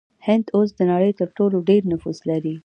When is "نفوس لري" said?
1.91-2.55